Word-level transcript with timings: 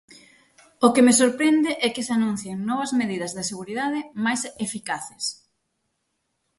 O 0.85 0.87
que 0.93 1.05
me 1.07 1.13
sorprende 1.21 1.71
é 1.85 1.87
que 1.95 2.05
se 2.07 2.13
anuncien 2.17 2.57
novas 2.69 2.91
medidas 3.01 3.31
de 3.37 3.43
seguridade, 3.51 3.99
máis 4.25 4.41
eficaces. 4.65 5.23